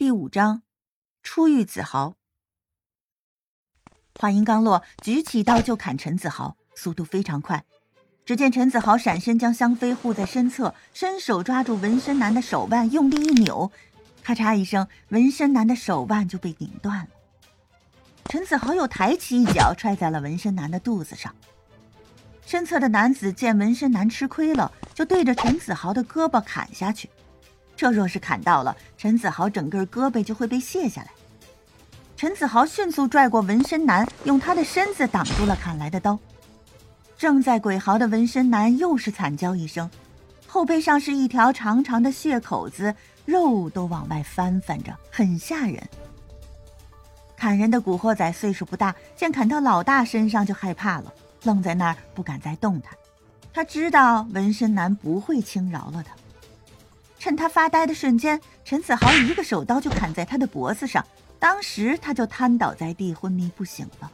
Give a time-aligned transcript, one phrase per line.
[0.00, 0.62] 第五章，
[1.22, 2.14] 初遇子豪。
[4.18, 7.62] 话音刚落，举起刀就砍陈子豪，速度非常快。
[8.24, 13.70] 只见陈子豪闪身将香妃护在身侧，伸手抓住纹身男的手腕，用力一扭，
[14.22, 17.08] 咔嚓一声，纹身男的手腕就被拧断了。
[18.24, 21.36] 陈子豪又抬起一脚踹在了纹身男的肚子上。
[22.46, 27.10] 身侧的男子见纹身男吃亏了，就对着陈子豪的胳膊砍下去。
[27.80, 31.08] 这若是砍到了陈子豪，整个胳膊就会被卸下来。
[32.14, 36.18] 陈子豪迅速拽过纹身男，用他的身子挡住了砍来的刀。
[37.16, 39.90] 正在鬼嚎的纹身男又是惨叫一声，
[40.46, 45.82] 后背上是一条长长的血口子，肉都往外翻翻着，很吓人。
[47.34, 51.10] 砍人的古惑仔岁数不大，见砍到老大身上就害怕了，
[51.44, 52.92] 愣在那儿不敢再动弹。
[53.54, 56.14] 他知道纹身男不会轻饶了他。
[57.20, 61.04] 趁他发呆的瞬间，陈子豪一个手刀就砍在他的脖子上，
[61.38, 64.10] 当时他就瘫倒在地，昏迷不醒了。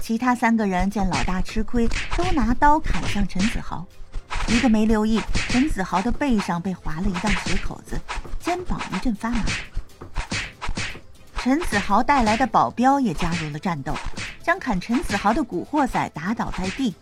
[0.00, 3.86] 其他三个人见老大吃亏，都拿刀砍向陈子豪，
[4.48, 8.00] 一个没留意，陈子豪的背上被划了一道血口子，
[8.40, 9.44] 肩膀一阵发麻。
[11.36, 13.94] 陈子豪带来的保镖也加入了战斗，
[14.42, 16.94] 将砍陈子豪的古惑仔打倒在地。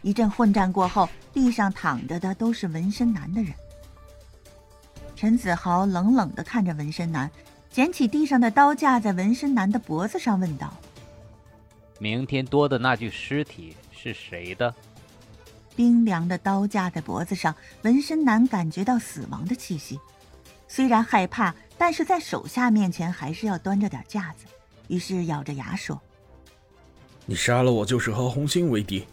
[0.00, 3.52] 一阵混战过后，地上躺着的都是纹身男的人。
[5.16, 7.30] 陈子豪冷冷地看着纹身男，
[7.70, 10.72] 捡起地上的刀架在纹身男的脖子上问道
[11.98, 14.74] ：“明天多的那具尸体是谁的？”
[15.76, 19.98] 冰凉的刀架在脖子上，纹身男感觉到死亡的气息。
[20.68, 24.46] 虽然害怕，但是在手下面前还是要端着点架子。
[24.88, 26.00] 于是咬着牙说
[27.26, 29.04] ：“你杀了我就是和红星为敌，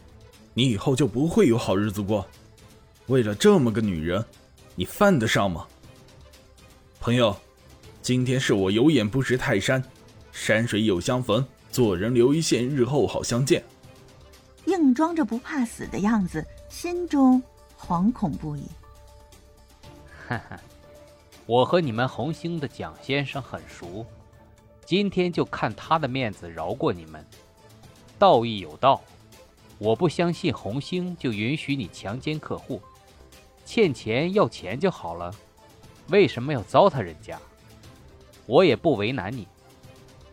[0.54, 2.28] 你以后就不会有好日子过。
[3.08, 4.24] 为了这么个女人，
[4.76, 5.66] 你犯得上吗？”
[7.02, 7.36] 朋友，
[8.04, 9.84] 今天是我有眼不识泰山，
[10.32, 13.64] 山水有相逢，做人留一线，日后好相见。
[14.66, 17.42] 硬装着不怕死的样子，心中
[17.76, 18.62] 惶恐不已。
[20.28, 20.60] 哈哈，
[21.48, 24.06] 我和你们红星的蒋先生很熟，
[24.86, 27.26] 今天就看他的面子饶过你们。
[28.20, 29.02] 道义有道，
[29.80, 32.80] 我不相信红星就允许你强奸客户，
[33.66, 35.34] 欠钱要钱就好了。
[36.12, 37.40] 为什么要糟蹋人家？
[38.46, 39.48] 我也不为难你。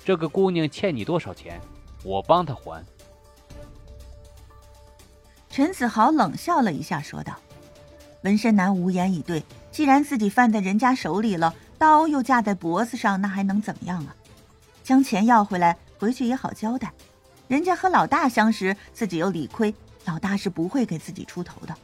[0.05, 1.61] 这个姑娘欠你多少钱，
[2.03, 2.85] 我帮她还。
[5.49, 7.35] 陈子豪冷笑了一下，说道
[8.23, 9.43] ：“纹身男无言以对。
[9.71, 14.15] 既然自己犯在人家手里了，刀又架在脖子上，那还能怎么样啊？
[14.83, 16.93] 将钱要回来，回去也好交代。
[17.47, 19.73] 人家和老大相识，自己又理亏，
[20.07, 21.75] 老大是不会给自己出头的。”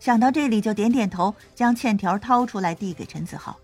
[0.00, 3.58] 想到这里，就点点头，将欠条掏出来递给陈子豪。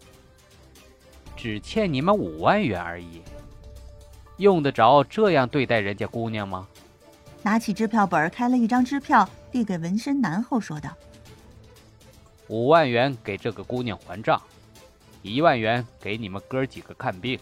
[1.36, 3.22] 只欠你们五万元而已，
[4.38, 6.66] 用得着这样对待人家姑娘吗？
[7.42, 10.90] 拿起支票本，开了一张支票，递给纹身男后，说道
[12.48, 14.40] ：“五万元给这个姑娘还账，
[15.22, 17.38] 一万元给你们哥几个看病。”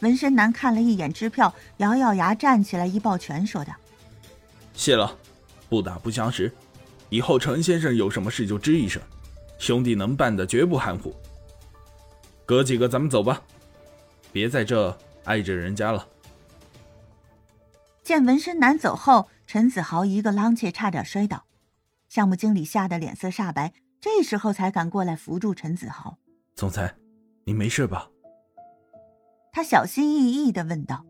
[0.00, 3.72] 纹身男看了一眼支票，咬咬牙，站起来一抱拳，说道
[4.74, 5.16] ：“谢了，
[5.68, 6.52] 不打不相识。”
[7.12, 9.00] 以后陈先生有什么事就吱一声，
[9.58, 11.14] 兄弟能办的绝不含糊。
[12.46, 13.42] 哥几个，咱们走吧，
[14.32, 16.08] 别在这碍着人家了。
[18.02, 21.44] 见纹身男走后，陈子豪一个踉跄，差点摔倒。
[22.08, 26.16] 项目经理吓得脸色煞白，这时候才敢过来扶住陈子豪。
[26.54, 26.94] 总裁，
[27.44, 28.08] 你没事吧？
[29.52, 31.04] 他小心翼翼的问道。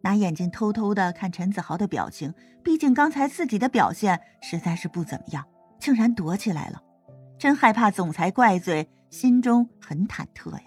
[0.00, 2.32] 拿眼睛偷偷的看陈子豪的表情，
[2.62, 5.44] 毕竟刚才自己的表现实在是不怎么样，
[5.80, 6.82] 竟然躲起来了，
[7.38, 10.62] 真害怕总裁怪罪，心中很忐忑呀。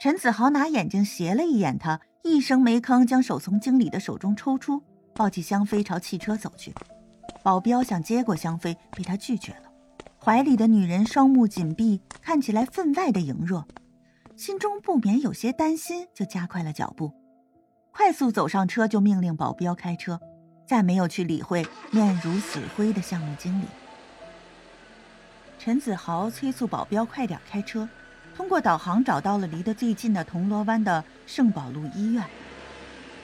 [0.00, 4.82] 陈子豪拿眼睛斜了一眼他，一声没吭，将手从经理的手中抽出，
[5.14, 6.74] 抱起香妃朝汽车走去。
[7.42, 9.70] 保镖想接过香妃，被他拒绝了。
[10.22, 13.66] 怀里的女人双目紧闭，看起来分外的羸弱。
[14.36, 17.12] 心中不免有些担心，就加快了脚步，
[17.92, 20.20] 快速走上车，就命令保镖开车，
[20.66, 23.66] 再没有去理会面如死灰的项目经理。
[25.56, 27.88] 陈子豪催促保镖快点开车，
[28.34, 32.24] 通过导航找到了离得最近的铜锣湾的圣保路医院。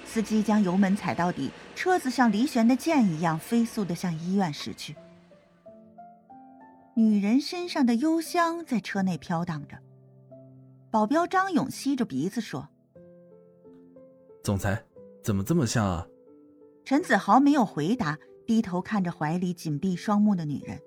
[0.07, 4.95] 司机将油门踩到底，车子像离弦的箭一样飞速的向医院驶去。
[6.95, 9.77] 女人身上的幽香在车内飘荡着。
[10.91, 12.69] 保镖张勇吸着鼻子说
[14.43, 14.85] ：“总裁，
[15.23, 16.07] 怎么这么像啊？”
[16.85, 20.81] 陈子豪没有回答，低头看着怀里紧闭双目的女人，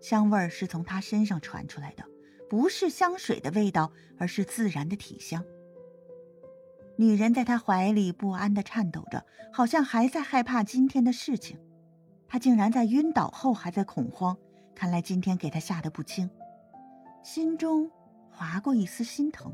[0.00, 2.04] 香味儿是从她身上传出来的，
[2.48, 5.44] 不是香水的味道，而是自然的体香。
[6.96, 11.58] 女人在他怀里不安的颤抖着，好像还在害怕今天的事情。
[12.28, 14.36] 他竟然在晕倒后还在恐慌，
[14.76, 16.30] 看来今天给他吓得不轻，
[17.24, 17.90] 心中
[18.36, 19.52] 划过一丝心疼。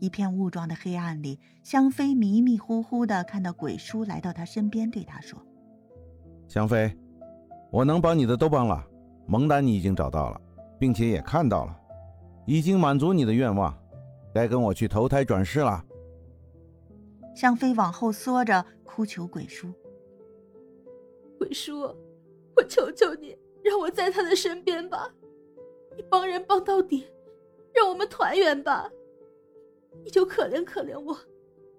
[0.00, 5.40] 一片雾状的黑暗里，香妃迷迷糊糊的看到鬼叔来到他身边，对他说
[6.46, 6.94] ：“香妃，
[7.70, 8.84] 我能帮你的都帮了，
[9.26, 10.40] 蒙丹你已经找到了，
[10.78, 11.74] 并且也看到了，
[12.44, 13.74] 已经满足你的愿望，
[14.34, 15.82] 该跟我去投胎转世了。”
[17.34, 19.72] 香妃往后缩着，哭求鬼叔
[21.38, 21.80] ：“鬼叔，
[22.56, 25.10] 我求求你，让我在他的身边吧，
[25.96, 27.06] 你帮人帮到底，
[27.72, 28.90] 让我们团圆吧。”
[30.02, 31.16] 你就可怜可怜我，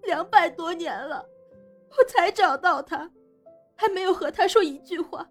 [0.04, 1.24] 两百多年了，
[1.90, 3.12] 我才找到他，
[3.76, 5.28] 还没有和他说一句话，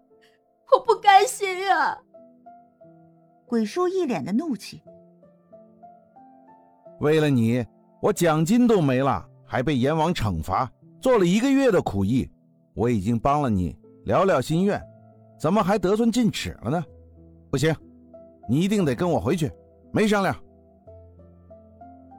[0.71, 1.99] 我不甘心啊！
[3.47, 4.81] 鬼叔一脸的怒气。
[6.99, 7.65] 为了你，
[8.01, 10.71] 我奖金都没了，还被阎王惩罚，
[11.01, 12.29] 做了一个月的苦役。
[12.75, 14.79] 我已经帮了你，了了心愿，
[15.39, 16.85] 怎么还得寸进尺了呢？
[17.49, 17.75] 不行，
[18.47, 19.51] 你一定得跟我回去，
[19.91, 20.35] 没商量。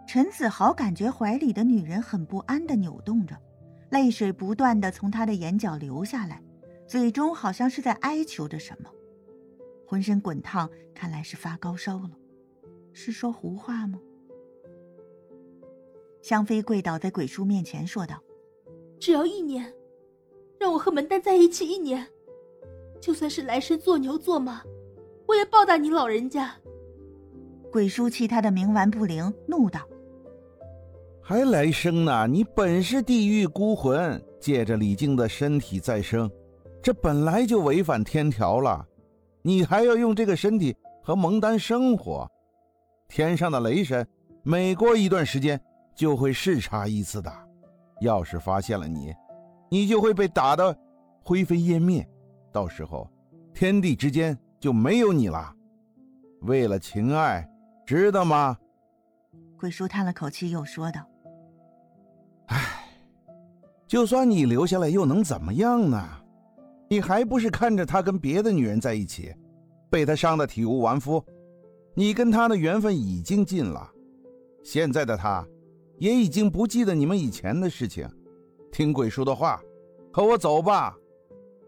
[0.06, 3.36] 陈子豪感觉怀里的女人很不安的扭动着，
[3.90, 6.42] 泪水不断的从他的眼角流下来，
[6.86, 8.90] 最终好像是在哀求着什么，
[9.86, 12.10] 浑身滚烫，看来是发高烧了，
[12.92, 13.98] 是说胡话吗？
[16.22, 18.20] 香妃跪倒在鬼叔面前说道
[18.98, 19.72] ：“只要一年，
[20.58, 22.06] 让我和门丹在一起一年，
[23.00, 24.62] 就算是来生做牛做马，
[25.26, 26.54] 我也报答你老人家。”
[27.72, 29.80] 鬼叔气他的冥顽不灵，怒道。
[31.20, 32.26] 还来生呢？
[32.26, 36.30] 你本是地狱孤魂，借着李靖的身体再生，
[36.80, 38.86] 这本来就违反天条了。
[39.42, 42.30] 你还要用这个身体和蒙丹生活？
[43.08, 44.06] 天上的雷神
[44.42, 45.60] 每过一段时间
[45.94, 47.32] 就会视察一次的，
[48.00, 49.12] 要是发现了你，
[49.68, 50.76] 你就会被打得
[51.22, 52.08] 灰飞烟灭，
[52.52, 53.10] 到时候
[53.52, 55.54] 天地之间就没有你了。
[56.42, 57.48] 为了情爱，
[57.84, 58.56] 知道吗？
[59.58, 61.00] 鬼叔叹了口气，又说道。
[62.46, 62.58] 唉，
[63.86, 66.08] 就算你留下来又能怎么样呢？
[66.88, 69.34] 你还不是看着他跟别的女人在一起，
[69.90, 71.24] 被他伤得体无完肤。
[71.94, 73.90] 你跟他的缘分已经尽了，
[74.62, 75.44] 现在的他，
[75.98, 78.08] 也已经不记得你们以前的事情。
[78.70, 79.60] 听鬼叔的话，
[80.12, 80.94] 和我走吧。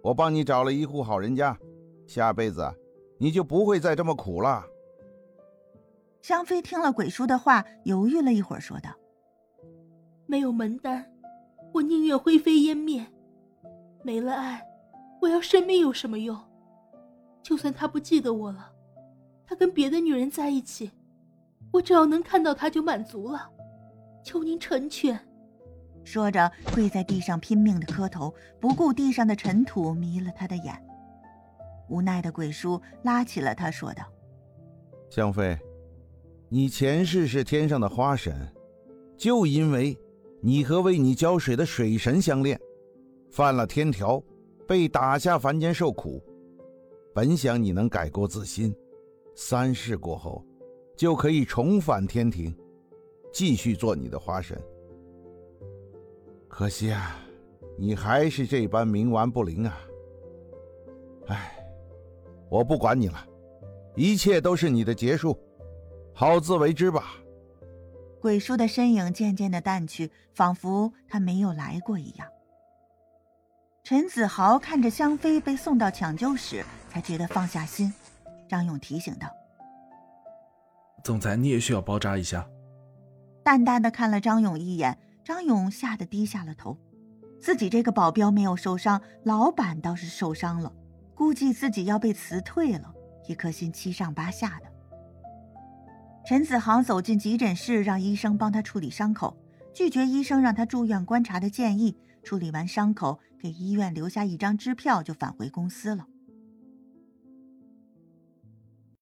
[0.03, 1.59] 我帮你找了一户好人家，
[2.09, 2.75] 下辈子
[3.19, 4.65] 你就不会再这么苦了。
[6.23, 8.91] 香妃听了鬼叔的话，犹豫了一会儿，说道。
[10.27, 11.05] 没有门丹，
[11.73, 13.05] 我宁愿灰飞烟灭；
[14.03, 14.67] 没了爱，
[15.21, 16.37] 我要生命有什么用？
[17.43, 18.73] 就算他不记得我了，
[19.47, 20.91] 他跟别的女人在一起，
[21.73, 23.51] 我只要能看到他就满足了。
[24.25, 25.19] 求您成全。
[26.05, 30.88] 说着，跪在地上拼命的磕头，不顾地上的尘土迷了他的眼。
[31.89, 34.05] 无奈的鬼叔拉起了他，说道
[35.11, 35.59] ：“香妃，
[36.49, 38.35] 你前世是天上的花神，
[39.17, 39.99] 就因为……”
[40.41, 42.57] 你和为你浇水的水神相恋，
[43.29, 44.23] 犯了天条，
[44.69, 46.23] 被打下凡间受苦。
[47.13, 48.73] 本想你能改过自新，
[49.35, 50.47] 三世过后，
[50.97, 52.57] 就可以重返天庭，
[53.33, 54.57] 继续做你的花神。
[56.47, 57.19] 可惜啊，
[57.77, 59.81] 你还是这般冥顽不灵啊！
[61.27, 61.58] 唉，
[62.51, 63.27] 我不管你了，
[63.95, 65.39] 一切都是你的结束，
[66.15, 67.15] 好自为之吧。
[68.21, 72.27] 鬼叔的身影渐渐的淡去，仿佛他没有来过一样。
[73.85, 77.93] 陈子豪看着香妃被送到抢救室，才觉得放下心。
[78.49, 79.29] 张勇提醒道
[81.05, 82.47] ：“总裁，你也需要包扎一下。”
[83.45, 86.77] 淡淡的看了张勇一眼，张勇吓得低下了头。
[87.41, 90.73] 自己这个保镖没有受伤，老板倒是受伤了，
[91.19, 92.95] 估计自己要被辞退了，
[93.27, 94.71] 一颗心七上八下的。
[96.25, 99.37] 陈子航走进急诊室，让医生帮他处理伤口，
[99.75, 101.99] 拒绝医生让他住院观察的建议。
[102.23, 106.07] 处理完伤口，给医院留下一张支票，就返回公司了。